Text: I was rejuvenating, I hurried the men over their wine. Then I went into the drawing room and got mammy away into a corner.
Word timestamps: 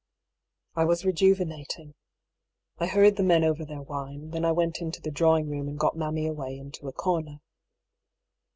I 0.73 0.83
was 0.83 1.05
rejuvenating, 1.05 1.93
I 2.79 2.87
hurried 2.87 3.17
the 3.17 3.23
men 3.23 3.43
over 3.43 3.63
their 3.63 3.83
wine. 3.83 4.31
Then 4.31 4.43
I 4.45 4.51
went 4.51 4.81
into 4.81 4.99
the 4.99 5.11
drawing 5.11 5.47
room 5.47 5.67
and 5.67 5.77
got 5.77 5.95
mammy 5.95 6.25
away 6.25 6.57
into 6.57 6.87
a 6.87 6.91
corner. 6.91 7.39